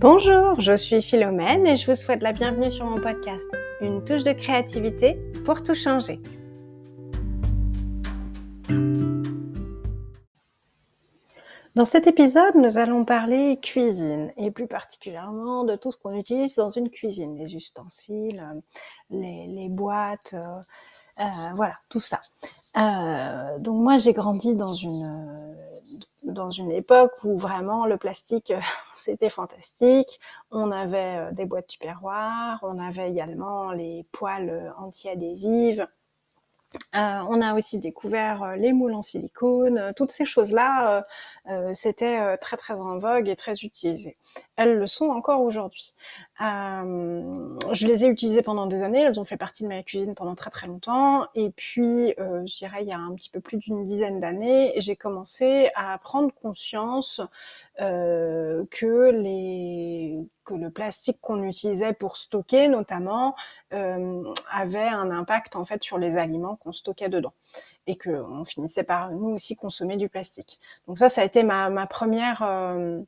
Bonjour, 0.00 0.58
je 0.58 0.74
suis 0.74 1.02
Philomène 1.02 1.66
et 1.66 1.76
je 1.76 1.84
vous 1.84 1.94
souhaite 1.94 2.22
la 2.22 2.32
bienvenue 2.32 2.70
sur 2.70 2.86
mon 2.86 2.98
podcast, 3.02 3.46
une 3.82 4.02
touche 4.02 4.24
de 4.24 4.32
créativité 4.32 5.20
pour 5.44 5.62
tout 5.62 5.74
changer. 5.74 6.20
Dans 11.74 11.84
cet 11.84 12.06
épisode, 12.06 12.54
nous 12.54 12.78
allons 12.78 13.04
parler 13.04 13.58
cuisine 13.60 14.32
et 14.38 14.50
plus 14.50 14.66
particulièrement 14.66 15.64
de 15.64 15.76
tout 15.76 15.90
ce 15.90 15.98
qu'on 15.98 16.14
utilise 16.14 16.54
dans 16.54 16.70
une 16.70 16.88
cuisine, 16.88 17.36
les 17.36 17.54
ustensiles, 17.54 18.42
les, 19.10 19.68
boîtes, 19.68 20.32
euh, 20.32 20.60
euh, 21.20 21.52
voilà, 21.56 21.74
tout 21.90 22.00
ça. 22.00 22.22
Euh, 22.78 23.58
donc 23.58 23.82
moi, 23.82 23.98
j'ai 23.98 24.14
grandi 24.14 24.56
dans 24.56 24.72
une 24.72 25.54
dans 26.30 26.50
une 26.50 26.70
époque 26.72 27.12
où 27.24 27.38
vraiment 27.38 27.86
le 27.86 27.96
plastique 27.96 28.52
c'était 28.94 29.30
fantastique. 29.30 30.20
On 30.50 30.70
avait 30.70 31.32
des 31.32 31.44
boîtes 31.44 31.68
tupperware, 31.68 32.58
on 32.62 32.78
avait 32.78 33.10
également 33.10 33.72
les 33.72 34.04
poêles 34.12 34.72
anti-adhésives. 34.78 35.86
Euh, 36.94 37.24
on 37.28 37.42
a 37.42 37.54
aussi 37.54 37.78
découvert 37.78 38.42
euh, 38.44 38.56
les 38.56 38.72
moules 38.72 38.94
en 38.94 39.02
silicone, 39.02 39.78
euh, 39.78 39.92
toutes 39.94 40.12
ces 40.12 40.24
choses-là, 40.24 41.04
c'était 41.72 42.38
très 42.38 42.56
très 42.56 42.74
en 42.80 42.98
vogue 42.98 43.28
et 43.28 43.34
très 43.34 43.54
utilisé. 43.54 44.16
Elles 44.56 44.76
le 44.78 44.86
sont 44.86 45.06
encore 45.06 45.40
aujourd'hui. 45.40 45.94
je 46.38 47.86
les 47.86 48.04
ai 48.04 48.08
utilisées 48.08 48.42
pendant 48.42 48.66
des 48.66 48.82
années, 48.82 49.00
elles 49.00 49.18
ont 49.18 49.24
fait 49.24 49.36
partie 49.36 49.64
de 49.64 49.68
ma 49.68 49.82
cuisine 49.82 50.14
pendant 50.14 50.36
très 50.36 50.50
très 50.50 50.68
longtemps. 50.68 51.26
Et 51.34 51.50
puis, 51.50 52.14
je 52.18 52.56
dirais, 52.58 52.82
il 52.82 52.88
y 52.88 52.92
a 52.92 52.98
un 52.98 53.14
petit 53.14 53.30
peu 53.30 53.40
plus 53.40 53.56
d'une 53.56 53.84
dizaine 53.84 54.20
d'années, 54.20 54.72
j'ai 54.76 54.94
commencé 54.94 55.70
à 55.74 55.98
prendre 55.98 56.32
conscience 56.32 57.20
que 57.80 59.10
les 59.10 60.18
que 60.44 60.54
le 60.54 60.70
plastique 60.70 61.20
qu'on 61.20 61.42
utilisait 61.44 61.92
pour 61.92 62.16
stocker 62.16 62.68
notamment 62.68 63.34
euh, 63.72 64.22
avait 64.50 64.80
un 64.80 65.10
impact 65.10 65.56
en 65.56 65.64
fait 65.64 65.82
sur 65.82 65.96
les 65.96 66.16
aliments 66.16 66.56
qu'on 66.56 66.72
stockait 66.72 67.08
dedans 67.08 67.32
et 67.86 67.96
qu'on 67.96 68.44
finissait 68.44 68.82
par 68.82 69.10
nous 69.10 69.30
aussi 69.30 69.56
consommer 69.56 69.96
du 69.96 70.08
plastique. 70.08 70.60
Donc 70.86 70.98
ça, 70.98 71.08
ça 71.08 71.22
a 71.22 71.24
été 71.24 71.42
ma, 71.42 71.70
ma 71.70 71.86
première 71.86 72.42
euh, 72.42 73.00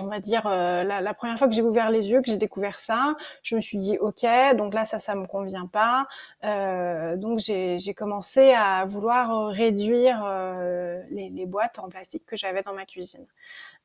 on 0.00 0.06
va 0.06 0.20
dire 0.20 0.46
euh, 0.46 0.82
la, 0.84 1.00
la, 1.00 1.14
première 1.14 1.38
fois 1.38 1.48
que 1.48 1.54
j'ai 1.54 1.62
ouvert 1.62 1.90
les 1.90 2.10
yeux, 2.10 2.20
que 2.20 2.30
j'ai 2.30 2.36
découvert 2.36 2.78
ça, 2.78 3.16
je 3.42 3.54
me 3.54 3.60
suis 3.60 3.78
dit 3.78 3.98
ok, 3.98 4.26
donc 4.56 4.74
là 4.74 4.84
ça 4.84 4.98
ça 4.98 5.14
me 5.14 5.26
convient 5.26 5.66
pas, 5.66 6.06
euh, 6.44 7.16
donc 7.16 7.38
j'ai 7.38 7.94
commencé 7.94 8.52
à 8.52 8.84
vouloir 8.84 9.48
réduire 9.48 10.22
euh, 10.24 11.02
les, 11.10 11.28
les, 11.30 11.46
boîtes 11.46 11.78
en 11.78 11.88
plastique 11.88 12.24
que 12.26 12.36
j'avais 12.36 12.62
dans 12.62 12.72
ma 12.72 12.84
cuisine. 12.84 13.24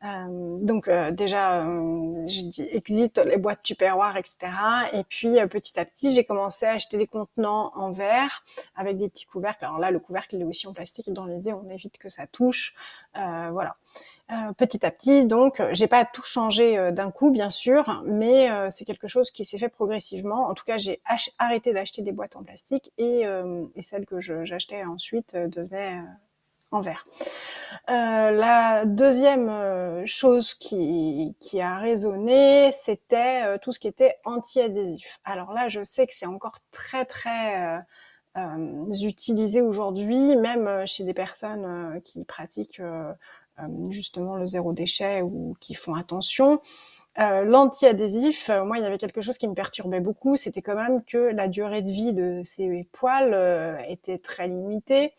Euh, 0.04 0.58
donc 0.62 0.88
euh, 0.88 1.12
déjà 1.12 1.70
j'ai 2.26 2.44
dit 2.44 2.68
exit 2.72 3.20
les 3.20 3.38
boîtes 3.38 3.62
tupperware 3.62 4.18
etc. 4.18 4.38
Et 4.94 5.04
puis 5.04 5.36
petit 5.50 5.80
à 5.80 5.86
petit 5.86 6.12
j'ai 6.14 6.24
commencé 6.24 6.66
à 6.66 6.72
acheter 6.72 6.98
des 6.98 7.06
contenants 7.06 7.72
en 7.76 7.92
verre 7.92 8.44
avec 8.76 8.98
des 8.98 9.10
petits 9.10 9.28
couvercles. 9.28 9.66
Alors 9.66 9.80
là 9.80 9.92
le 9.92 10.00
couvercle 10.00 10.36
il 10.36 10.42
est 10.42 10.46
aussi 10.46 10.68
en 10.68 10.74
plastique 10.74 11.12
dans 11.14 11.26
l'idée 11.26 11.54
on 11.54 11.70
évite 11.70 12.00
que 12.00 12.10
ça 12.10 12.26
touche, 12.26 12.74
voilà. 13.14 13.74
Euh, 14.32 14.54
petit 14.54 14.86
à 14.86 14.92
petit, 14.92 15.26
donc, 15.26 15.62
j'ai 15.72 15.88
pas 15.88 16.06
tout 16.06 16.24
changé 16.24 16.78
euh, 16.78 16.92
d'un 16.92 17.12
coup, 17.12 17.32
bien 17.32 17.50
sûr, 17.50 18.02
mais 18.06 18.50
euh, 18.50 18.68
c'est 18.70 18.86
quelque 18.86 19.08
chose 19.10 19.30
qui 19.30 19.44
s'est 19.44 19.58
fait 19.58 19.68
progressivement. 19.68 20.48
En 20.48 20.54
tout 20.54 20.64
cas, 20.64 20.78
j'ai 20.78 21.02
arrêté 21.38 21.74
d'acheter 21.74 22.02
des 22.02 22.14
boîtes 22.14 22.38
en 22.38 22.44
plastique 22.44 22.94
et, 22.98 23.24
et 23.76 23.82
celles 23.82 24.06
que 24.06 24.20
j'achetais 24.20 24.84
ensuite 24.84 25.36
devenaient 25.36 26.02
en 26.72 26.82
verre. 26.82 27.04
la 27.88 28.86
deuxième 28.86 30.06
chose 30.06 30.54
qui, 30.54 31.36
a 31.62 31.78
résonné, 31.78 32.72
c'était 32.72 33.60
tout 33.60 33.72
ce 33.72 33.80
qui 33.80 33.88
était 33.88 34.16
anti-adhésif. 34.24 35.20
Alors 35.26 35.52
là, 35.52 35.68
je 35.68 35.84
sais 35.84 36.08
que 36.08 36.14
c'est 36.14 36.28
encore 36.28 36.60
très 36.72 37.06
très 37.06 37.80
utilisé 39.02 39.62
aujourd'hui, 39.62 40.36
même 40.38 40.86
chez 40.86 41.04
des 41.04 41.14
personnes 41.14 42.02
qui 42.04 42.24
pratiquent 42.24 42.82
euh, 43.51 43.51
justement 43.90 44.36
le 44.36 44.48
zéro 44.48 44.74
déchet 44.74 45.22
ou 45.22 45.56
qui 45.60 45.74
font 45.74 45.96
attention. 45.96 46.60
Euh, 47.20 47.44
L'anti-adhésif, 47.44 48.50
euh, 48.50 48.64
moi, 48.64 48.78
il 48.78 48.84
y 48.84 48.86
avait 48.86 48.98
quelque 48.98 49.22
chose 49.22 49.38
qui 49.38 49.48
me 49.48 49.54
perturbait 49.54 50.00
beaucoup, 50.00 50.38
c'était 50.38 50.62
quand 50.62 50.76
même 50.76 51.04
que 51.04 51.18
la 51.18 51.50
durée 51.50 51.82
de 51.82 51.90
vie 51.90 52.14
de 52.14 52.42
ces 52.46 52.88
poils 52.94 53.34
euh, 53.34 53.78
était 53.90 54.18
très 54.18 54.48
limitée 54.48 55.14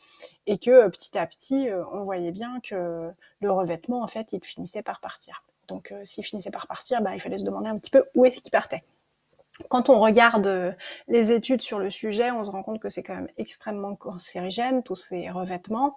et 0.47 0.57
que 0.57 0.89
petit 0.89 1.19
à 1.19 1.27
petit, 1.27 1.69
on 1.93 2.05
voyait 2.05 2.33
bien 2.33 2.61
que 2.63 3.11
le 3.41 3.53
revêtement, 3.53 4.03
en 4.03 4.07
fait, 4.07 4.33
il 4.33 4.43
finissait 4.43 4.83
par 4.83 5.01
partir. 5.01 5.45
Donc, 5.69 5.95
s'il 6.05 6.25
finissait 6.25 6.51
par 6.51 6.67
partir, 6.67 7.03
bah, 7.03 7.15
il 7.15 7.21
fallait 7.21 7.39
se 7.39 7.45
demander 7.45 7.69
un 7.69 7.79
petit 7.79 7.91
peu 7.91 8.05
où 8.15 8.25
est-ce 8.25 8.41
qu'il 8.41 8.51
partait 8.51 8.83
quand 9.69 9.91
on 9.91 10.01
regarde 10.01 10.47
euh, 10.47 10.73
les 11.09 11.33
études 11.33 11.63
sur 11.63 11.79
le 11.79 11.91
sujet, 11.91 12.31
on 12.31 12.45
se 12.45 12.51
rend 12.51 12.63
compte 12.63 12.81
que 12.81 12.89
c'est 12.89 13.03
quand 13.03 13.15
même 13.15 13.29
extrêmement 13.37 13.95
cancérigène, 13.95 14.83
tous 14.83 14.95
ces 14.95 15.31
revêtements. 15.31 15.97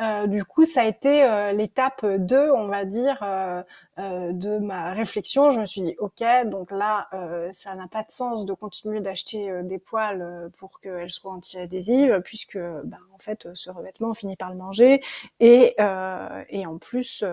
Euh, 0.00 0.26
du 0.26 0.44
coup, 0.44 0.64
ça 0.64 0.82
a 0.82 0.84
été 0.84 1.24
euh, 1.24 1.52
l'étape 1.52 2.04
2, 2.04 2.50
on 2.50 2.66
va 2.66 2.84
dire, 2.84 3.22
euh, 3.22 3.62
de 3.96 4.58
ma 4.58 4.92
réflexion. 4.92 5.50
Je 5.50 5.60
me 5.60 5.66
suis 5.66 5.82
dit, 5.82 5.94
ok, 5.98 6.22
donc 6.46 6.70
là, 6.70 7.08
ça 7.52 7.74
n'a 7.74 7.88
pas 7.88 8.02
de 8.02 8.10
sens 8.10 8.44
de 8.44 8.52
continuer 8.52 9.00
d'acheter 9.00 9.62
des 9.62 9.78
poils 9.78 10.50
pour 10.58 10.80
qu'elles 10.80 11.10
soient 11.10 11.32
anti-adhésives, 11.32 12.20
puisque, 12.22 12.58
ben, 12.58 12.98
en 13.14 13.18
fait, 13.18 13.48
ce 13.54 13.70
revêtement, 13.70 14.10
on 14.10 14.14
finit 14.14 14.36
par 14.36 14.50
le 14.50 14.56
manger. 14.56 15.02
Et, 15.40 15.76
et 15.78 16.66
en 16.66 16.78
plus... 16.78 17.24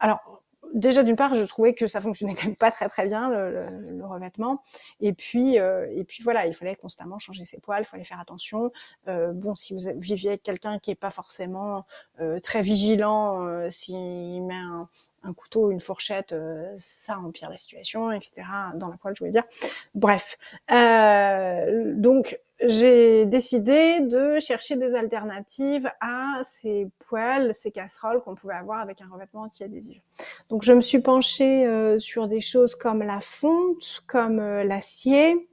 alors, 0.00 0.42
déjà 0.74 1.02
d'une 1.02 1.16
part, 1.16 1.34
je 1.34 1.42
trouvais 1.44 1.74
que 1.74 1.86
ça 1.86 2.00
fonctionnait 2.00 2.34
quand 2.34 2.46
même 2.46 2.56
pas 2.56 2.70
très 2.70 2.88
très 2.88 3.06
bien 3.06 3.30
le, 3.30 4.04
revêtement. 4.04 4.62
Et 5.00 5.12
puis 5.12 5.58
euh, 5.58 5.86
et 5.94 6.04
puis 6.04 6.22
voilà, 6.22 6.46
il 6.46 6.54
fallait 6.54 6.76
constamment 6.76 7.18
changer 7.18 7.44
ses 7.44 7.58
poils, 7.58 7.82
il 7.82 7.86
fallait 7.86 8.04
faire 8.04 8.20
attention. 8.20 8.72
Euh, 9.08 9.32
bon, 9.32 9.54
si 9.54 9.74
vous 9.74 9.80
viviez 9.96 10.30
avec 10.30 10.42
quelqu'un 10.42 10.78
qui 10.78 10.90
est 10.90 10.94
pas 10.94 11.10
forcément 11.10 11.86
euh, 12.20 12.40
très 12.40 12.62
vigilant, 12.62 13.46
euh, 13.46 13.70
s'il 13.70 14.42
met 14.44 14.54
un, 14.54 14.88
un 15.24 15.32
couteau, 15.32 15.70
une 15.70 15.80
fourchette, 15.80 16.32
euh, 16.32 16.72
ça 16.76 17.18
empire 17.18 17.50
la 17.50 17.56
situation, 17.56 18.12
etc. 18.12 18.42
Dans 18.74 18.88
la 18.88 18.96
poêle, 18.96 19.14
je 19.14 19.20
voulais 19.20 19.32
dire. 19.32 19.44
Bref, 19.94 20.38
euh, 20.70 21.92
donc 21.94 22.38
j'ai 22.60 23.24
décidé 23.26 24.00
de 24.00 24.40
chercher 24.40 24.76
des 24.76 24.94
alternatives 24.94 25.90
à 26.00 26.40
ces 26.44 26.88
poêles, 26.98 27.54
ces 27.54 27.70
casseroles 27.70 28.20
qu'on 28.22 28.34
pouvait 28.34 28.54
avoir 28.54 28.80
avec 28.80 29.00
un 29.00 29.08
revêtement 29.12 29.42
anti-adhésif. 29.42 30.02
Donc 30.48 30.62
je 30.62 30.72
me 30.72 30.80
suis 30.80 31.00
penchée 31.00 31.66
euh, 31.66 31.98
sur 31.98 32.28
des 32.28 32.40
choses 32.40 32.74
comme 32.74 33.02
la 33.02 33.20
fonte, 33.20 34.02
comme 34.06 34.38
l'acier 34.40 35.48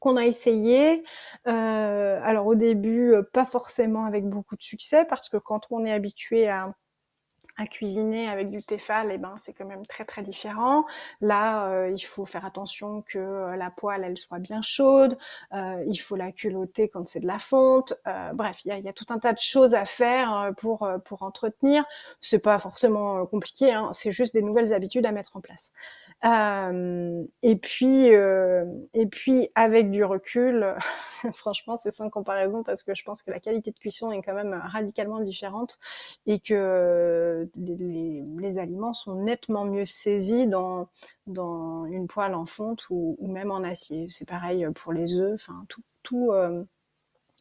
qu'on 0.00 0.16
a 0.18 0.26
essayé. 0.26 1.02
alors 1.46 2.46
au 2.46 2.54
début, 2.54 3.14
pas 3.32 3.46
forcément 3.46 4.04
avec 4.04 4.28
beaucoup 4.28 4.54
de 4.54 4.62
succès, 4.62 5.06
parce 5.06 5.30
que 5.30 5.38
quand 5.38 5.66
on 5.70 5.86
est 5.86 5.92
habitué 5.92 6.46
à 6.46 6.74
à 7.56 7.66
cuisiner 7.66 8.28
avec 8.28 8.50
du 8.50 8.62
Tefal, 8.62 9.10
eh 9.12 9.18
ben 9.18 9.34
c'est 9.36 9.52
quand 9.52 9.68
même 9.68 9.86
très 9.86 10.04
très 10.04 10.22
différent. 10.22 10.84
Là, 11.20 11.68
euh, 11.68 11.90
il 11.90 12.00
faut 12.00 12.24
faire 12.24 12.44
attention 12.44 13.02
que 13.02 13.18
euh, 13.18 13.56
la 13.56 13.70
poêle 13.70 14.02
elle 14.04 14.16
soit 14.16 14.38
bien 14.38 14.62
chaude. 14.62 15.16
Euh, 15.52 15.84
il 15.86 15.96
faut 15.96 16.16
la 16.16 16.32
culotter 16.32 16.88
quand 16.88 17.06
c'est 17.06 17.20
de 17.20 17.26
la 17.26 17.38
fonte. 17.38 17.94
bref, 18.34 18.64
il 18.64 18.68
y 18.68 18.72
a, 18.72 18.78
y 18.78 18.88
a, 18.88 18.92
tout 18.92 19.06
un 19.10 19.18
tas 19.18 19.32
de 19.32 19.38
choses 19.38 19.74
à 19.74 19.84
faire 19.84 20.52
pour 20.58 20.88
pour 21.04 21.22
entretenir. 21.22 21.84
C'est 22.20 22.42
pas 22.42 22.58
forcément 22.58 23.24
compliqué, 23.26 23.72
hein, 23.72 23.90
c'est 23.92 24.12
juste 24.12 24.34
des 24.34 24.42
nouvelles 24.42 24.72
habitudes 24.72 25.06
à 25.06 25.12
mettre 25.12 25.36
en 25.36 25.40
place. 25.40 25.72
Et 26.24 27.56
puis 27.56 28.06
et 28.06 29.06
puis 29.06 29.48
avec 29.54 29.90
du 29.90 30.04
recul, 30.04 30.74
franchement, 31.34 31.76
c'est 31.76 31.90
sans 31.90 32.08
comparaison 32.10 32.62
parce 32.62 32.82
que 32.82 32.94
je 32.94 33.02
pense 33.04 33.22
que 33.22 33.30
la 33.30 33.40
qualité 33.40 33.70
de 33.70 33.78
cuisson 33.78 34.10
est 34.10 34.22
quand 34.22 34.34
même 34.34 34.54
radicalement 34.54 35.20
différente 35.20 35.78
et 36.26 36.40
que 36.40 37.48
les, 37.56 38.58
aliments 38.58 38.94
sont 38.94 39.16
nettement 39.16 39.64
mieux 39.64 39.84
saisis 39.84 40.46
dans, 40.46 40.88
dans 41.26 41.86
une 41.86 42.06
poêle 42.06 42.34
en 42.34 42.46
fonte 42.46 42.86
ou, 42.88 43.16
même 43.20 43.50
en 43.50 43.64
acier. 43.64 44.06
C'est 44.10 44.28
pareil 44.28 44.66
pour 44.74 44.92
les 44.92 45.14
œufs, 45.14 45.34
enfin 45.34 45.64
tout, 45.68 45.82
tout, 46.02 46.30
euh, 46.32 46.64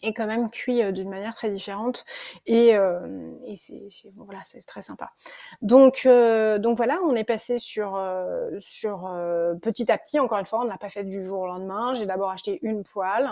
est 0.03 0.13
quand 0.13 0.27
même 0.27 0.49
cuit 0.49 0.83
euh, 0.83 0.91
d'une 0.91 1.09
manière 1.09 1.35
très 1.35 1.49
différente. 1.49 2.05
Et, 2.45 2.75
euh, 2.75 3.31
et 3.45 3.55
c'est 3.55 3.87
voilà 4.15 4.39
c'est 4.45 4.59
très 4.65 4.81
sympa. 4.81 5.11
Donc 5.61 6.03
euh, 6.05 6.59
donc 6.59 6.77
voilà 6.77 6.99
on 7.03 7.15
est 7.15 7.23
passé 7.23 7.57
sur 7.59 7.99
sur 8.59 9.11
petit 9.61 9.91
à 9.91 9.97
petit 9.97 10.19
encore 10.19 10.39
une 10.39 10.45
fois 10.45 10.59
on 10.59 10.63
ne 10.65 10.69
l'a 10.69 10.77
pas 10.77 10.89
fait 10.89 11.03
du 11.03 11.23
jour 11.23 11.41
au 11.41 11.47
lendemain. 11.47 11.93
J'ai 11.93 12.05
d'abord 12.05 12.29
acheté 12.29 12.59
une 12.61 12.83
poêle 12.83 13.31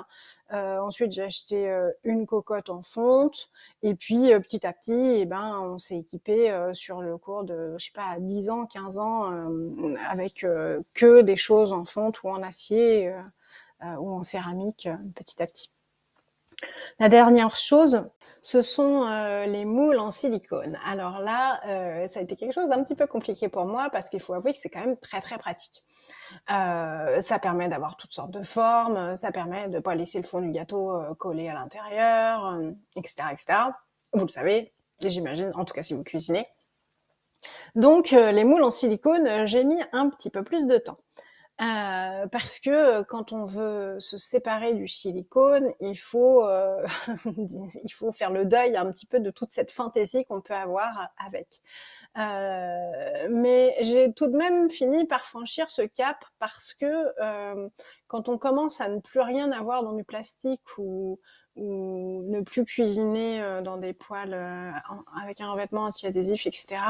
ensuite 0.50 1.12
j'ai 1.12 1.24
acheté 1.24 1.90
une 2.04 2.26
cocotte 2.26 2.70
en 2.70 2.82
fonte. 2.82 3.50
Et 3.84 3.96
puis 3.96 4.32
petit 4.40 4.66
à 4.66 4.74
petit 4.74 4.94
et 4.94 5.22
eh 5.22 5.26
ben 5.26 5.60
on 5.62 5.78
s'est 5.78 5.98
équipé 5.98 6.70
sur 6.74 7.02
le 7.02 7.18
cours 7.18 7.44
de 7.44 7.76
je 7.78 7.86
sais 7.86 7.92
pas 7.94 8.16
10 8.20 8.50
ans 8.50 8.66
15 8.66 9.00
ans 9.00 9.32
avec 10.10 10.46
que 10.94 11.22
des 11.22 11.38
choses 11.38 11.74
en 11.74 11.86
fonte 11.86 12.24
ou 12.24 12.30
en 12.30 12.42
acier 12.44 13.14
ou 13.84 14.12
en 14.12 14.24
céramique 14.24 14.88
petit 15.16 15.42
à 15.42 15.48
petit 15.48 15.72
la 17.00 17.10
dernière 17.10 17.56
chose, 17.56 18.04
ce 18.44 18.62
sont 18.62 19.08
les 19.48 19.66
moules 19.66 20.00
en 20.00 20.10
silicone. 20.10 20.78
Alors 20.86 21.20
là, 21.20 21.60
ça 22.08 22.20
a 22.20 22.24
été 22.24 22.36
quelque 22.36 22.54
chose 22.54 22.70
d'un 22.70 22.84
petit 22.84 22.96
peu 22.96 23.06
compliqué 23.06 23.50
pour 23.50 23.66
moi 23.66 23.90
parce 23.92 24.10
qu'il 24.10 24.20
faut 24.20 24.34
avouer 24.34 24.54
que 24.54 24.60
c'est 24.60 24.70
quand 24.70 24.80
même 24.80 24.98
très 24.98 25.22
très 25.22 25.38
pratique. 25.38 25.82
ça 26.48 27.40
permet 27.40 27.68
d'avoir 27.70 27.98
toutes 27.98 28.14
sortes 28.14 28.32
de 28.32 28.42
formes, 28.42 29.16
ça 29.16 29.32
permet 29.32 29.70
de 29.70 29.80
pas 29.80 29.96
laisser 29.96 30.18
le 30.18 30.24
fond 30.26 30.42
du 30.42 30.52
gâteau 30.52 30.92
collé 31.20 31.50
à 31.50 31.54
l'intérieur, 31.54 32.60
etc., 32.96 33.28
etc. 33.32 33.60
Vous 34.14 34.26
le 34.26 34.30
savez, 34.30 34.74
j'imagine, 35.04 35.52
en 35.54 35.64
tout 35.66 35.74
cas 35.74 35.84
si 35.84 35.94
vous 35.94 36.04
cuisinez. 36.04 36.48
Donc 37.76 38.12
les 38.12 38.44
moules 38.44 38.64
en 38.64 38.72
silicone, 38.72 39.46
j'ai 39.48 39.64
mis 39.64 39.82
un 39.92 40.10
petit 40.10 40.30
peu 40.30 40.44
plus 40.44 40.66
de 40.66 40.78
temps. 40.78 40.98
Euh, 41.62 42.26
parce 42.28 42.60
que 42.60 42.72
euh, 42.72 43.04
quand 43.04 43.34
on 43.34 43.46
veut 43.46 44.00
se 44.00 44.18
séparer 44.18 44.74
du 44.74 44.88
silicone, 44.88 45.72
il 45.80 45.96
faut, 45.96 46.44
euh, 46.44 46.84
il 47.26 47.94
faut 47.94 48.12
faire 48.12 48.32
le 48.32 48.46
deuil 48.46 48.76
un 48.76 48.92
petit 48.92 49.06
peu 49.06 49.20
de 49.20 49.30
toute 49.30 49.52
cette 49.52 49.72
fantaisie 49.72 50.26
qu'on 50.26 50.42
peut 50.42 50.56
avoir 50.56 51.10
avec. 51.24 51.62
Euh, 52.18 53.28
mais 53.30 53.76
j'ai 53.82 54.12
tout 54.12 54.28
de 54.28 54.36
même 54.36 54.72
fini 54.72 55.06
par 55.06 55.28
franchir 55.28 55.70
ce 55.70 55.84
cap 55.84 56.26
parce 56.40 56.74
que 56.74 56.86
euh, 57.22 57.70
quand 58.08 58.28
on 58.28 58.40
commence 58.40 58.82
à 58.82 58.90
ne 58.90 59.00
plus 59.00 59.20
rien 59.20 59.52
avoir 59.52 59.84
dans 59.84 59.94
du 59.94 60.04
plastique 60.04 60.62
ou, 60.80 61.20
ou 61.56 62.24
ne 62.24 62.42
plus 62.42 62.66
cuisiner 62.66 63.62
dans 63.64 63.78
des 63.78 63.94
poêles 63.94 64.34
avec 65.22 65.42
un 65.42 65.52
revêtement 65.52 65.84
anti-adhésif, 65.84 66.48
etc. 66.48 66.82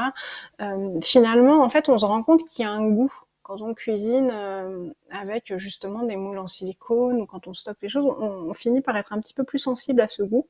finalement, 1.02 1.62
en 1.62 1.68
fait, 1.68 1.88
on 1.90 1.98
se 1.98 2.06
rend 2.06 2.22
compte 2.22 2.44
qu'il 2.44 2.64
y 2.64 2.68
a 2.68 2.72
un 2.72 2.88
goût 2.88 3.12
quand 3.42 3.60
on 3.60 3.74
cuisine 3.74 4.30
euh, 4.32 4.88
avec 5.10 5.56
justement 5.56 6.02
des 6.04 6.16
moules 6.16 6.38
en 6.38 6.46
silicone 6.46 7.20
ou 7.20 7.26
quand 7.26 7.46
on 7.48 7.54
stocke 7.54 7.78
les 7.82 7.88
choses, 7.88 8.06
on, 8.06 8.52
finit 8.54 8.80
par 8.80 8.96
être 8.96 9.12
un 9.12 9.20
petit 9.20 9.34
peu 9.34 9.44
plus 9.44 9.58
sensible 9.58 10.00
à 10.00 10.08
ce 10.08 10.22
goût. 10.22 10.46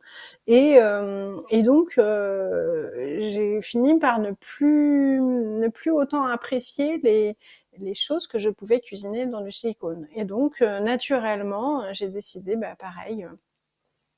Et, 0.47 0.77
euh, 0.79 1.41
et 1.51 1.63
donc, 1.63 1.95
euh, 1.99 2.91
j'ai 3.21 3.63
fini 3.63 3.99
par 3.99 4.19
ne 4.19 4.33
plus, 4.33 5.21
ne 5.21 5.69
plus 5.69 5.91
autant 5.91 6.25
apprécier 6.25 6.99
les, 6.99 7.37
les 7.79 7.95
choses 7.95 8.27
que 8.27 8.39
je 8.39 8.51
pouvais 8.51 8.81
cuisiner 8.81 9.27
dans 9.27 9.41
du 9.41 9.53
silicone. 9.53 10.07
Et 10.15 10.25
donc, 10.25 10.61
naturellement, 10.61 11.93
j'ai 11.93 12.09
décidé, 12.09 12.57
bah, 12.57 12.77
pareil, 12.79 13.27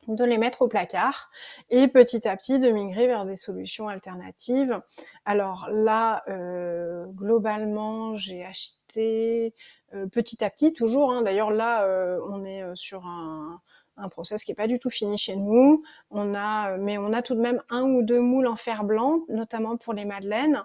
de 0.08 0.24
les 0.24 0.38
mettre 0.38 0.62
au 0.62 0.68
placard 0.68 1.30
et 1.70 1.88
petit 1.88 2.26
à 2.28 2.36
petit 2.36 2.58
de 2.58 2.70
migrer 2.70 3.06
vers 3.06 3.24
des 3.24 3.36
solutions 3.36 3.88
alternatives. 3.88 4.80
Alors 5.24 5.68
là, 5.70 6.22
euh, 6.28 7.06
globalement, 7.06 8.16
j'ai 8.16 8.44
acheté 8.44 9.54
euh, 9.94 10.06
petit 10.06 10.44
à 10.44 10.50
petit, 10.50 10.72
toujours. 10.72 11.12
Hein. 11.12 11.22
D'ailleurs 11.22 11.50
là, 11.50 11.84
euh, 11.84 12.20
on 12.28 12.44
est 12.44 12.62
sur 12.74 13.06
un, 13.06 13.60
un 13.96 14.08
process 14.08 14.44
qui 14.44 14.52
est 14.52 14.56
pas 14.56 14.66
du 14.66 14.78
tout 14.78 14.90
fini 14.90 15.18
chez 15.18 15.36
nous. 15.36 15.82
On 16.10 16.34
a, 16.34 16.76
mais 16.76 16.98
on 16.98 17.12
a 17.12 17.22
tout 17.22 17.34
de 17.34 17.40
même 17.40 17.62
un 17.70 17.82
ou 17.82 18.02
deux 18.02 18.20
moules 18.20 18.46
en 18.46 18.56
fer 18.56 18.84
blanc, 18.84 19.20
notamment 19.28 19.76
pour 19.76 19.94
les 19.94 20.04
madeleines. 20.04 20.62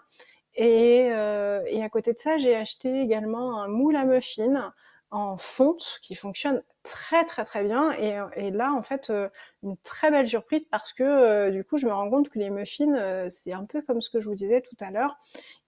Et, 0.55 1.05
et 1.05 1.83
à 1.83 1.89
côté 1.89 2.11
de 2.11 2.17
ça, 2.17 2.37
j'ai 2.37 2.53
acheté 2.53 3.01
également 3.01 3.61
un 3.61 3.69
moule 3.69 3.95
à 3.95 4.03
muffins 4.03 4.73
en 5.11 5.37
fonte 5.37 5.99
qui 6.03 6.13
fonctionne 6.15 6.61
très 6.83 7.23
très 7.25 7.43
très 7.43 7.63
bien. 7.63 7.91
Et, 7.93 8.51
là 8.51 8.73
en 8.73 8.83
fait 8.83 9.09
euh, 9.09 9.29
une 9.63 9.77
très 9.77 10.11
belle 10.11 10.27
surprise 10.27 10.65
parce 10.69 10.93
que 10.93 11.03
euh, 11.03 11.51
du 11.51 11.63
coup 11.63 11.77
je 11.77 11.85
me 11.87 11.93
rends 11.93 12.09
compte 12.09 12.29
que 12.29 12.39
les 12.39 12.49
muffins 12.49 12.95
euh, 12.95 13.27
c'est 13.29 13.53
un 13.53 13.65
peu 13.65 13.81
comme 13.81 14.01
ce 14.01 14.09
que 14.09 14.19
je 14.19 14.27
vous 14.27 14.35
disais 14.35 14.61
tout 14.61 14.77
à 14.79 14.91
l'heure. 14.91 15.17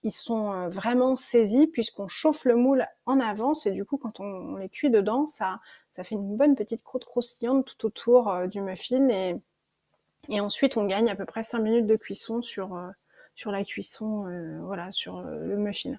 Ils 0.04 0.12
sont 0.12 0.68
vraiment 0.68 1.16
saisis 1.16 1.66
puisqu'on 1.66 2.08
chauffe 2.08 2.44
le 2.44 2.56
moule 2.56 2.86
en 3.06 3.20
avance 3.20 3.66
et 3.66 3.72
du 3.72 3.84
coup 3.84 3.96
quand 3.96 4.20
on, 4.20 4.56
les 4.56 4.68
cuit 4.68 4.90
dedans 4.90 5.26
ça 5.26 5.60
ça 5.90 6.04
fait 6.04 6.14
une 6.14 6.36
bonne 6.36 6.54
petite 6.56 6.82
croûte 6.82 7.04
croustillante 7.04 7.66
tout 7.66 7.86
autour 7.86 8.46
du 8.48 8.60
muffin. 8.60 9.08
Et 9.08 9.36
et 10.28 10.40
ensuite 10.40 10.76
on 10.76 10.86
gagne 10.86 11.10
à 11.10 11.16
peu 11.16 11.24
près 11.24 11.42
5 11.42 11.58
minutes 11.58 11.86
de 11.86 11.96
cuisson 11.96 12.42
sur 12.42 12.78
sur 13.34 13.50
la 13.50 13.64
cuisson, 13.64 14.26
euh, 14.26 14.58
voilà, 14.62 14.90
sur 14.90 15.18
euh, 15.18 15.46
le 15.46 15.56
muffin. 15.56 15.98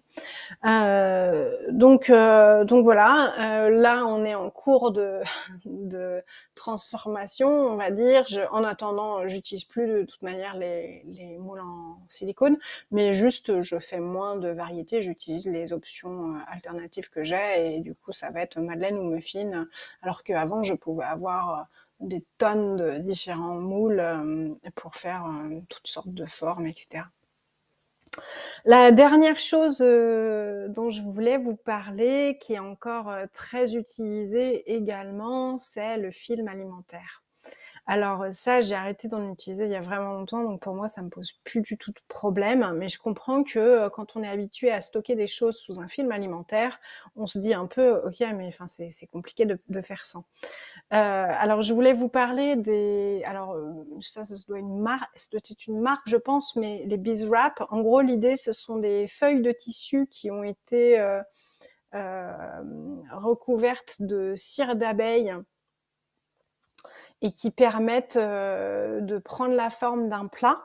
Euh, 0.65 1.49
donc, 1.71 2.11
donc 2.11 2.83
voilà, 2.83 3.69
là 3.69 4.05
on 4.05 4.23
est 4.23 4.35
en 4.35 4.49
cours 4.49 4.91
de, 4.91 5.21
de 5.65 6.21
transformation, 6.55 7.47
on 7.49 7.75
va 7.75 7.91
dire. 7.91 8.25
Je, 8.27 8.41
en 8.51 8.63
attendant, 8.63 9.27
j'utilise 9.27 9.65
plus 9.65 9.87
de 9.87 10.03
toute 10.03 10.21
manière 10.21 10.55
les, 10.57 11.03
les 11.07 11.37
moules 11.37 11.61
en 11.61 11.99
silicone, 12.07 12.57
mais 12.91 13.13
juste 13.13 13.61
je 13.61 13.79
fais 13.79 13.99
moins 13.99 14.37
de 14.37 14.49
variétés, 14.49 15.01
j'utilise 15.01 15.47
les 15.47 15.73
options 15.73 16.35
alternatives 16.47 17.09
que 17.09 17.23
j'ai 17.23 17.75
et 17.75 17.79
du 17.79 17.95
coup 17.95 18.11
ça 18.11 18.29
va 18.29 18.41
être 18.41 18.59
madeleine 18.59 18.97
ou 18.97 19.03
muffin, 19.09 19.67
alors 20.01 20.23
qu'avant 20.23 20.63
je 20.63 20.73
pouvais 20.73 21.05
avoir 21.05 21.67
des 21.99 22.23
tonnes 22.37 22.75
de 22.75 22.97
différents 22.99 23.59
moules 23.59 24.03
pour 24.75 24.95
faire 24.95 25.25
toutes 25.69 25.87
sortes 25.87 26.13
de 26.13 26.25
formes, 26.25 26.67
etc. 26.67 27.03
La 28.65 28.91
dernière 28.91 29.39
chose 29.39 29.79
euh, 29.81 30.69
dont 30.69 30.89
je 30.89 31.01
voulais 31.01 31.37
vous 31.37 31.55
parler, 31.55 32.37
qui 32.39 32.53
est 32.53 32.59
encore 32.59 33.09
euh, 33.09 33.25
très 33.33 33.75
utilisée 33.75 34.73
également, 34.73 35.57
c'est 35.57 35.97
le 35.97 36.11
film 36.11 36.47
alimentaire. 36.47 37.22
Alors 37.85 38.25
ça, 38.31 38.61
j'ai 38.61 38.75
arrêté 38.75 39.09
d'en 39.09 39.29
utiliser 39.33 39.65
il 39.65 39.71
y 39.71 39.75
a 39.75 39.81
vraiment 39.81 40.13
longtemps, 40.13 40.41
donc 40.41 40.61
pour 40.61 40.73
moi, 40.73 40.87
ça 40.87 41.01
me 41.01 41.09
pose 41.09 41.33
plus 41.43 41.59
du 41.59 41.77
tout 41.77 41.91
de 41.91 41.99
problème. 42.07 42.73
Mais 42.77 42.87
je 42.87 42.97
comprends 42.97 43.43
que 43.43 43.59
euh, 43.59 43.89
quand 43.89 44.15
on 44.15 44.23
est 44.23 44.27
habitué 44.27 44.71
à 44.71 44.79
stocker 44.79 45.15
des 45.15 45.27
choses 45.27 45.57
sous 45.57 45.81
un 45.81 45.89
film 45.89 46.11
alimentaire, 46.13 46.79
on 47.17 47.27
se 47.27 47.39
dit 47.39 47.53
un 47.53 47.65
peu, 47.65 47.97
ok, 48.05 48.19
mais 48.35 48.47
enfin 48.47 48.67
c'est 48.67 49.07
compliqué 49.07 49.45
de, 49.45 49.81
faire 49.81 50.05
sans. 50.05 50.23
Euh, 50.93 51.27
alors 51.29 51.61
je 51.61 51.73
voulais 51.73 51.93
vous 51.93 52.07
parler 52.07 52.55
des, 52.55 53.21
alors 53.25 53.53
euh, 53.53 53.73
ça, 53.99 54.23
ça 54.23 54.35
doit 54.47 54.59
une 54.59 54.79
marque, 54.79 55.09
être 55.33 55.67
une 55.67 55.81
marque, 55.81 56.07
je 56.07 56.17
pense, 56.17 56.55
mais 56.55 56.83
les 56.85 56.97
Bees 56.97 57.25
Wrap. 57.25 57.65
En 57.69 57.81
gros, 57.81 57.99
l'idée, 57.99 58.37
ce 58.37 58.53
sont 58.53 58.77
des 58.77 59.07
feuilles 59.07 59.41
de 59.41 59.51
tissu 59.51 60.07
qui 60.09 60.31
ont 60.31 60.43
été 60.43 60.99
euh, 61.95 62.61
recouvertes 63.11 64.01
de 64.01 64.33
cire 64.35 64.75
d'abeille 64.75 65.31
et 67.23 67.31
qui 67.31 67.49
permettent 67.49 68.17
euh, 68.17 68.99
de 68.99 69.17
prendre 69.17 69.55
la 69.55 69.69
forme 69.69 70.09
d'un 70.09 70.27
plat. 70.27 70.59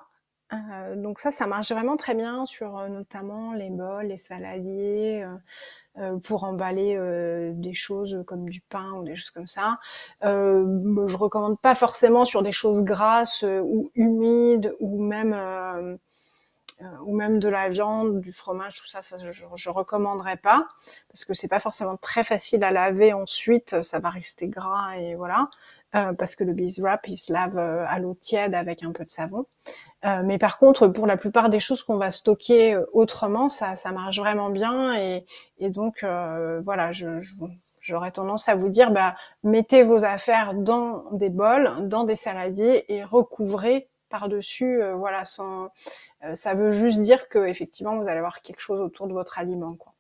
Euh, 0.52 0.96
donc 0.96 1.20
ça, 1.20 1.31
ça 1.31 1.46
marche 1.46 1.70
vraiment 1.70 1.96
très 1.96 2.14
bien 2.14 2.46
sur 2.46 2.78
euh, 2.78 2.88
notamment 2.88 3.52
les 3.52 3.70
bols, 3.70 4.06
les 4.06 4.16
saladiers, 4.16 5.25
pour 6.22 6.44
emballer 6.44 6.96
des 7.55 7.75
choses 7.75 8.22
comme 8.25 8.49
du 8.49 8.60
pain 8.60 8.93
ou 8.93 9.02
des 9.02 9.16
choses 9.16 9.31
comme 9.31 9.49
ça. 9.49 9.81
je 10.22 11.16
recommande 11.16 11.58
pas 11.58 11.75
forcément 11.75 12.25
sur 12.25 12.43
des 12.44 12.52
choses 12.52 12.82
grasses 12.82 13.43
ou 13.43 13.90
humides 13.96 14.77
ou 14.79 15.03
même 15.03 15.98
ou 17.05 17.17
même 17.17 17.41
de 17.41 17.48
la 17.48 17.69
viande, 17.69 18.20
du 18.20 18.31
fromage, 18.31 18.81
tout 18.81 18.86
ça, 18.86 19.03
ça 19.03 19.17
je, 19.19 19.44
je 19.53 19.70
recommanderais 19.70 20.36
pas 20.36 20.69
parce 21.08 21.24
que 21.24 21.34
c'est 21.34 21.48
pas 21.48 21.58
forcément 21.58 21.96
très 21.96 22.22
facile 22.22 22.62
à 22.62 22.70
laver 22.70 23.12
ensuite, 23.12 23.82
ça 23.82 23.98
va 23.98 24.10
rester 24.10 24.46
gras 24.46 24.96
et 24.96 25.17
voilà. 25.17 25.50
Euh, 25.95 26.13
parce 26.13 26.37
que 26.37 26.45
le 26.45 26.53
bees 26.53 26.81
wrap 26.81 27.09
il 27.09 27.17
se 27.17 27.33
lave 27.33 27.57
euh, 27.57 27.87
à 27.89 27.99
l'eau 27.99 28.15
tiède 28.15 28.55
avec 28.55 28.83
un 28.83 28.93
peu 28.93 29.05
de 29.05 29.09
savon. 29.09 29.47
Euh, 30.05 30.23
mais 30.23 30.37
par 30.37 30.59
contre, 30.59 30.87
pour 30.89 31.07
la 31.07 31.17
plupart 31.17 31.49
des 31.49 31.61
choses 31.61 31.83
qu'on 31.83 31.97
va 31.97 32.11
stocker 32.11 32.79
autrement, 32.93 33.49
ça, 33.49 33.75
ça 33.75 33.91
marche 33.91 34.19
vraiment 34.19 34.51
bien 34.51 34.95
et, 34.99 35.25
et 35.59 35.71
donc 35.71 36.05
voilà, 36.05 36.93
je, 36.93 37.21
j'aurais 37.81 38.13
tendance 38.13 38.49
à 38.49 38.55
vous 38.55 38.69
dire, 38.69 38.91
bah, 38.93 39.17
mettez 39.43 39.83
vos 39.83 40.05
affaires 40.05 40.55
dans 40.55 41.05
des 41.13 41.31
bols, 41.31 41.89
dans 41.89 42.05
des 42.05 42.17
saladiers 42.17 42.93
et 42.93 43.03
recouvrez 43.03 43.87
par-dessus. 44.11 44.81
voilà, 44.97 45.25
sans, 45.25 45.69
ça 46.35 46.55
veut 46.55 46.71
juste 46.71 47.01
dire 47.01 47.29
que 47.29 47.47
effectivement, 47.47 47.97
vous 47.97 48.09
allez 48.09 48.19
avoir 48.19 48.43
quelque 48.43 48.61
chose 48.61 48.81
autour 48.81 49.09
de 49.09 49.15
votre 49.15 49.39
aliment. 49.39 49.75
Quoi. 49.75 49.95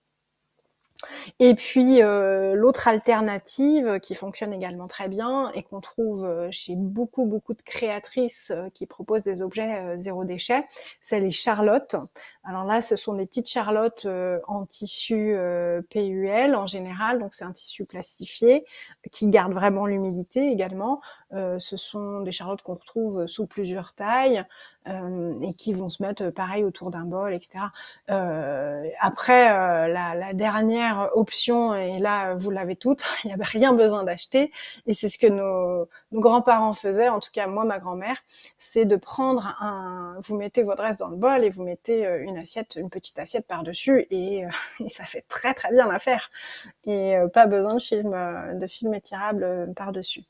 Et 1.38 1.54
puis 1.54 2.02
euh, 2.02 2.54
l'autre 2.54 2.88
alternative 2.88 4.00
qui 4.00 4.16
fonctionne 4.16 4.52
également 4.52 4.88
très 4.88 5.08
bien 5.08 5.52
et 5.54 5.62
qu'on 5.62 5.80
trouve 5.80 6.24
euh, 6.24 6.48
chez 6.50 6.74
beaucoup 6.74 7.24
beaucoup 7.26 7.54
de 7.54 7.62
créatrices 7.62 8.50
euh, 8.50 8.68
qui 8.70 8.86
proposent 8.86 9.22
des 9.22 9.40
objets 9.40 9.96
zéro 9.98 10.24
déchet, 10.24 10.66
c'est 11.00 11.20
les 11.20 11.30
charlottes. 11.30 11.94
Alors 12.42 12.64
là, 12.64 12.82
ce 12.82 12.96
sont 12.96 13.14
des 13.14 13.26
petites 13.26 13.48
charlottes 13.48 14.06
en 14.46 14.64
tissu 14.64 15.36
PUL 15.90 16.54
en 16.54 16.66
général, 16.66 17.18
donc 17.18 17.34
c'est 17.34 17.44
un 17.44 17.52
tissu 17.52 17.84
plastifié 17.84 18.64
qui 19.12 19.28
garde 19.28 19.52
vraiment 19.52 19.86
l'humidité 19.86 20.50
également. 20.50 21.02
ce 21.30 21.76
sont 21.76 22.20
des 22.20 22.32
charlottes 22.32 22.62
qu'on 22.62 22.74
retrouve 22.74 23.26
sous 23.26 23.46
plusieurs 23.46 23.92
tailles 23.92 24.44
et 24.86 25.54
qui 25.58 25.74
vont 25.74 25.90
se 25.90 26.02
mettre 26.02 26.30
pareil 26.30 26.64
autour 26.64 26.90
d'un 26.90 27.04
bol, 27.04 27.34
etc. 27.34 27.66
après, 28.98 29.48
la, 29.88 30.14
la 30.14 30.32
dernière 30.32 30.87
option, 31.14 31.74
et 31.74 31.98
là 31.98 32.34
vous 32.34 32.50
l'avez 32.50 32.76
toutes, 32.76 33.04
il 33.24 33.28
n'y 33.28 33.32
avait 33.32 33.44
rien 33.44 33.72
besoin 33.72 34.04
d'acheter, 34.04 34.52
et 34.86 34.94
c'est 34.94 35.08
ce 35.08 35.18
que 35.18 35.26
nos, 35.26 35.88
grands-parents 36.12 36.72
faisaient, 36.72 37.08
en 37.08 37.20
tout 37.20 37.30
cas 37.32 37.46
moi 37.46 37.64
ma 37.64 37.78
grand-mère, 37.78 38.18
c'est 38.58 38.84
de 38.84 38.96
prendre 38.96 39.56
un, 39.60 40.16
vous 40.22 40.36
mettez 40.36 40.62
votre 40.62 40.82
reste 40.82 41.00
dans 41.00 41.10
le 41.10 41.16
bol 41.16 41.44
et 41.44 41.50
vous 41.50 41.64
mettez 41.64 42.06
euh, 42.06 42.22
une 42.22 42.38
assiette, 42.38 42.76
une 42.76 42.90
petite 42.90 43.18
assiette 43.18 43.46
par-dessus, 43.46 44.06
et, 44.10 44.44
euh, 44.44 44.48
et, 44.84 44.88
ça 44.88 45.04
fait 45.04 45.24
très 45.28 45.54
très 45.54 45.72
bien 45.72 45.86
l'affaire, 45.86 46.30
et 46.84 47.16
euh, 47.16 47.28
pas 47.28 47.46
besoin 47.46 47.74
de 47.74 47.82
film, 47.82 48.16
de 48.58 48.66
film 48.66 48.94
étirable 48.94 49.72
par-dessus. 49.76 50.24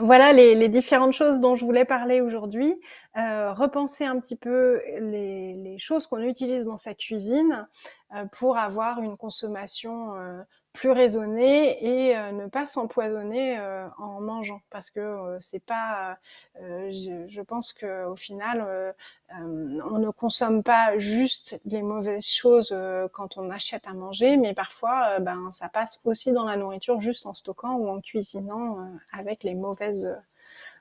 Voilà 0.00 0.32
les, 0.32 0.68
différentes 0.70 1.12
choses 1.12 1.40
dont 1.40 1.54
je 1.54 1.64
voulais 1.64 1.84
parler 1.84 2.20
aujourd'hui. 2.22 2.80
Euh, 3.16 3.52
repenser 3.52 4.04
un 4.04 4.18
petit 4.18 4.36
peu 4.36 4.80
les, 4.98 5.76
choses 5.78 6.06
qu'on 6.06 6.22
utilise 6.22 6.64
dans 6.64 6.78
sa 6.78 6.94
cuisine 6.94 7.68
euh, 8.14 8.24
pour 8.32 8.56
avoir 8.56 9.00
une 9.02 9.16
consommation 9.16 10.14
euh, 10.16 10.42
plus 10.72 10.90
raisonné 10.90 11.84
et 11.84 12.16
euh, 12.16 12.32
ne 12.32 12.46
pas 12.46 12.64
s'empoisonner 12.64 13.58
euh, 13.58 13.86
en 13.98 14.20
mangeant 14.20 14.62
parce 14.70 14.90
que 14.90 15.00
euh, 15.00 15.36
c'est 15.40 15.62
pas 15.62 16.18
je, 16.56 17.24
je, 17.28 17.42
pense 17.42 17.72
que 17.72 18.06
au 18.06 18.16
final 18.16 18.94
on 19.30 19.98
ne 19.98 20.10
consomme 20.10 20.62
pas 20.62 20.98
juste 20.98 21.60
les 21.64 21.82
mauvaises 21.82 22.26
choses 22.26 22.74
quand 23.12 23.36
on 23.36 23.50
achète 23.50 23.86
à 23.86 23.92
manger 23.92 24.36
mais 24.36 24.54
parfois 24.54 25.18
ben 25.20 25.50
ça 25.50 25.68
passe 25.68 26.00
aussi 26.04 26.32
dans 26.32 26.44
la 26.44 26.56
nourriture 26.56 27.00
juste 27.00 27.26
en 27.26 27.34
stockant 27.34 27.74
ou 27.74 27.88
en 27.88 28.00
cuisinant 28.00 28.78
avec 29.12 29.42
les 29.42 29.54
mauvaises 29.54 30.16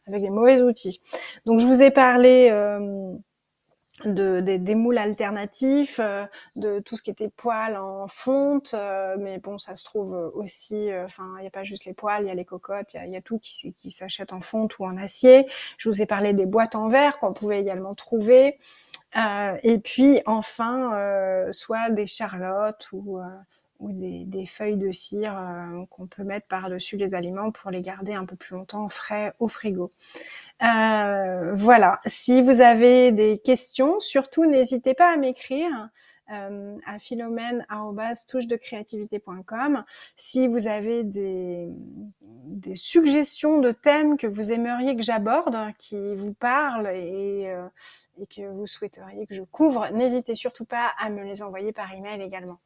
avec 0.08 0.24
les 0.24 0.30
mauvais 0.30 0.62
outils. 0.62 1.02
Donc 1.46 1.60
je 1.60 1.68
vous 1.68 1.82
ai 1.82 1.92
parlé 1.92 2.50
de, 4.06 4.40
des, 4.40 4.76
moules 4.76 4.98
alternatifs, 4.98 6.00
euh, 6.00 6.26
de 6.56 6.80
tout 6.80 6.96
ce 6.96 7.02
qui 7.02 7.10
était 7.10 7.30
poils 7.30 7.78
en 7.78 8.08
fonte, 8.08 8.74
euh, 8.74 9.16
mais 9.20 9.40
bon, 9.40 9.58
ça 9.58 9.76
se 9.76 9.84
trouve 9.84 10.32
aussi, 10.34 10.92
euh, 10.92 11.06
enfin, 11.06 11.34
il 11.38 11.42
n'y 11.42 11.48
a 11.48 11.52
pas 11.52 11.64
juste 11.64 11.86
les 11.86 11.94
poils, 11.94 12.24
il 12.24 12.28
y 12.28 12.32
a 12.32 12.36
les 12.36 12.46
cocottes, 12.46 12.94
il 12.94 13.12
y 13.12 13.16
a, 13.16 13.22
tout 13.22 13.40
qui, 13.40 13.74
qui 13.74 13.92
s'achète 13.92 14.34
en 14.34 14.42
fonte 14.42 14.80
ou 14.80 14.86
en 14.86 14.98
acier. 14.98 15.48
Je 15.78 15.90
vous 15.90 16.02
ai 16.02 16.06
parlé 16.06 16.34
des 16.34 16.46
boîtes 16.46 16.76
en 16.76 16.88
verre 16.88 17.20
qu'on 17.20 17.34
pouvait 17.34 17.60
également 17.60 17.96
trouver. 17.96 18.60
et 19.64 19.80
puis 19.80 20.22
enfin, 20.26 21.52
soit 21.52 21.90
des 21.90 22.08
charlottes 22.08 22.88
ou 22.94 23.20
ou 23.82 23.92
des, 23.92 24.46
feuilles 24.46 24.78
de 24.78 24.92
cire 24.92 25.36
euh, 25.38 25.84
qu'on 25.90 26.08
peut 26.08 26.24
mettre 26.24 26.48
par-dessus 26.48 26.96
les 26.98 27.16
aliments 27.16 27.52
pour 27.52 27.72
les 27.72 27.82
garder 27.82 28.14
un 28.14 28.26
peu 28.26 28.36
plus 28.36 28.56
longtemps 28.56 28.90
frais 28.90 29.34
au 29.40 29.48
frigo. 29.48 29.90
Euh, 30.64 31.54
voilà, 31.56 32.00
si 32.06 32.42
vous 32.42 32.60
avez 32.62 33.12
des 33.12 33.40
questions, 33.40 34.00
surtout 34.00 34.46
n'hésitez 34.46 34.94
pas 34.94 35.12
à 35.12 35.18
m'écrire 35.18 35.90
euh, 36.32 36.78
à 36.86 37.00
philomène.touche-de-créativité.com 37.00 39.84
si 40.16 40.48
vous 40.48 40.68
avez 40.68 41.04
des, 41.04 41.72
suggestions 42.76 43.58
de 43.60 43.72
thèmes 43.72 44.18
que 44.18 44.28
vous 44.28 44.52
aimeriez 44.52 44.96
que 44.96 45.02
j'aborde, 45.02 45.58
qui 45.78 46.16
vous 46.16 46.34
parlent 46.34 46.92
et, 46.94 47.52
et 48.20 48.28
que 48.28 48.48
vous 48.48 48.68
souhaiteriez 48.68 49.26
que 49.26 49.34
je 49.34 49.42
couvre, 49.42 49.90
n'hésitez 49.92 50.36
surtout 50.36 50.66
pas 50.66 50.92
à 51.00 51.10
me 51.10 51.24
les 51.24 51.42
envoyer 51.42 51.72
par 51.74 51.92
email 51.92 52.22
également. 52.22 52.60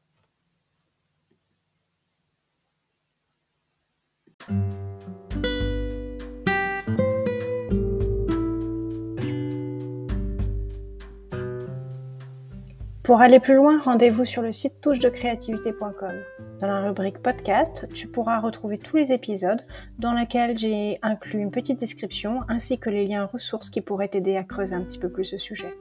Pour 13.06 13.22
aller 13.22 13.40
plus 13.40 13.54
loin, 13.54 13.78
rendez-vous 13.78 14.26
sur 14.26 14.42
le 14.42 14.52
site 14.52 14.82
touche-de-créativité.com. 14.82 16.14
Dans 16.60 16.66
la 16.66 16.82
rubrique 16.82 17.20
podcast, 17.20 17.88
tu 17.94 18.08
pourras 18.08 18.40
retrouver 18.40 18.80
tous 18.80 18.98
les 18.98 19.12
épisodes 19.12 19.62
dans 20.00 20.14
lesquels 20.14 20.58
j'ai 20.58 20.98
inclus 21.04 21.40
une 21.40 21.52
petite 21.52 21.80
description 21.80 22.40
ainsi 22.50 22.80
que 22.80 22.90
les 22.90 23.06
liens 23.06 23.26
ressources 23.26 23.70
qui 23.70 23.82
pourraient 23.82 24.08
t'aider 24.08 24.38
à 24.38 24.44
creuser 24.44 24.74
un 24.74 24.82
petit 24.82 24.98
peu 24.98 25.10
plus 25.10 25.26
ce 25.26 25.38
sujet. 25.38 25.72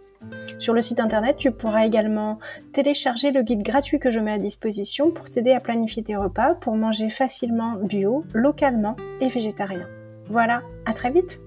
Sur 0.59 0.75
le 0.75 0.83
site 0.83 1.01
internet, 1.01 1.39
tu 1.39 1.51
pourras 1.51 1.87
également 1.87 2.39
télécharger 2.75 3.31
le 3.31 3.41
guide 3.41 3.63
gratuit 3.63 3.99
que 3.99 4.11
je 4.11 4.21
mets 4.21 4.33
à 4.33 4.39
disposition 4.39 5.11
pour 5.11 5.31
t'aider 5.31 5.53
à 5.53 5.61
planifier 5.61 6.03
tes 6.03 6.17
repas 6.17 6.55
pour 6.55 6.77
manger 6.77 7.09
facilement 7.09 7.77
bio, 7.77 8.27
localement 8.35 8.97
et 9.23 9.29
végétarien. 9.29 9.89
Voilà, 10.29 10.63
à 10.85 10.93
très 10.93 11.11
vite 11.11 11.41